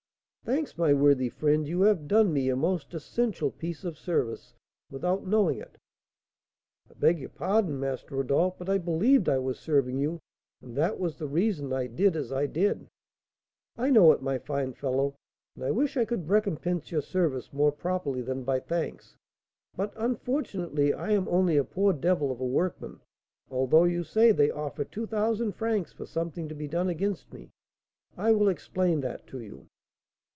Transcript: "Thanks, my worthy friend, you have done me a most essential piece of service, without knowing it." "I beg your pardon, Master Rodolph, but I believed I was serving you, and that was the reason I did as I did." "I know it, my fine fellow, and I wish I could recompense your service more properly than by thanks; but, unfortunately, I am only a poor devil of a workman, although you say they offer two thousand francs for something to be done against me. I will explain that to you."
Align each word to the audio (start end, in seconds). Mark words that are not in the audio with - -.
"Thanks, 0.43 0.75
my 0.77 0.91
worthy 0.93 1.29
friend, 1.29 1.65
you 1.67 1.81
have 1.83 2.07
done 2.09 2.33
me 2.33 2.49
a 2.49 2.55
most 2.57 2.93
essential 2.95 3.51
piece 3.51 3.85
of 3.85 3.97
service, 3.97 4.53
without 4.89 5.25
knowing 5.25 5.59
it." 5.59 5.77
"I 6.89 6.93
beg 6.95 7.19
your 7.19 7.29
pardon, 7.29 7.79
Master 7.79 8.15
Rodolph, 8.15 8.57
but 8.57 8.67
I 8.67 8.77
believed 8.79 9.29
I 9.29 9.37
was 9.37 9.57
serving 9.59 9.99
you, 9.99 10.19
and 10.61 10.75
that 10.75 10.99
was 10.99 11.15
the 11.17 11.27
reason 11.27 11.71
I 11.71 11.85
did 11.87 12.15
as 12.17 12.33
I 12.33 12.47
did." 12.47 12.87
"I 13.77 13.91
know 13.91 14.11
it, 14.11 14.21
my 14.23 14.39
fine 14.39 14.73
fellow, 14.73 15.15
and 15.55 15.63
I 15.63 15.71
wish 15.71 15.95
I 15.95 16.03
could 16.05 16.27
recompense 16.27 16.91
your 16.91 17.01
service 17.03 17.53
more 17.53 17.71
properly 17.71 18.21
than 18.23 18.43
by 18.43 18.59
thanks; 18.59 19.15
but, 19.77 19.93
unfortunately, 19.95 20.91
I 20.93 21.11
am 21.11 21.29
only 21.29 21.55
a 21.55 21.63
poor 21.63 21.93
devil 21.93 22.29
of 22.31 22.41
a 22.41 22.45
workman, 22.47 22.99
although 23.51 23.85
you 23.85 24.03
say 24.03 24.31
they 24.33 24.49
offer 24.51 24.83
two 24.83 25.05
thousand 25.05 25.53
francs 25.53 25.93
for 25.93 26.07
something 26.07 26.49
to 26.49 26.55
be 26.55 26.67
done 26.67 26.89
against 26.89 27.31
me. 27.31 27.51
I 28.17 28.33
will 28.33 28.49
explain 28.49 28.99
that 29.01 29.27
to 29.27 29.39
you." 29.39 29.67